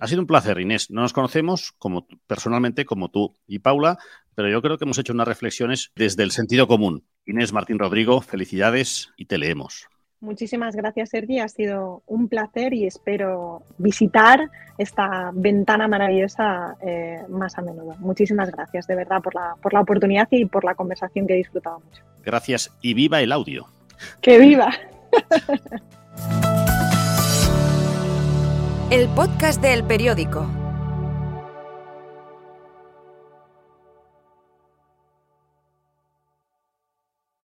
Ha 0.00 0.06
sido 0.06 0.20
un 0.20 0.26
placer, 0.26 0.60
Inés. 0.60 0.90
No 0.90 1.00
nos 1.00 1.12
conocemos 1.12 1.72
como 1.78 2.06
personalmente 2.26 2.84
como 2.84 3.10
tú 3.10 3.36
y 3.46 3.58
Paula, 3.58 3.98
pero 4.34 4.48
yo 4.48 4.62
creo 4.62 4.78
que 4.78 4.84
hemos 4.84 4.98
hecho 4.98 5.12
unas 5.12 5.26
reflexiones 5.26 5.90
desde 5.96 6.22
el 6.22 6.30
sentido 6.30 6.68
común. 6.68 7.04
Inés 7.26 7.52
Martín 7.52 7.78
Rodrigo, 7.78 8.20
felicidades 8.20 9.10
y 9.16 9.24
te 9.24 9.38
leemos. 9.38 9.88
Muchísimas 10.20 10.74
gracias, 10.74 11.10
Sergi. 11.10 11.38
Ha 11.38 11.48
sido 11.48 12.02
un 12.06 12.28
placer 12.28 12.74
y 12.74 12.86
espero 12.86 13.62
visitar 13.78 14.50
esta 14.76 15.30
ventana 15.32 15.86
maravillosa 15.86 16.76
eh, 16.80 17.22
más 17.28 17.56
a 17.56 17.62
menudo. 17.62 17.94
Muchísimas 18.00 18.50
gracias, 18.50 18.88
de 18.88 18.96
verdad, 18.96 19.22
por 19.22 19.34
la, 19.34 19.54
por 19.62 19.72
la 19.72 19.80
oportunidad 19.80 20.26
y 20.30 20.44
por 20.44 20.64
la 20.64 20.74
conversación 20.74 21.26
que 21.26 21.34
he 21.34 21.36
disfrutado 21.36 21.80
mucho. 21.80 22.02
Gracias 22.24 22.76
y 22.82 22.94
viva 22.94 23.20
el 23.20 23.30
audio. 23.30 23.66
¡Que 24.20 24.38
viva! 24.38 24.70
el 28.90 29.08
podcast 29.10 29.62
del 29.62 29.84
periódico. 29.84 30.57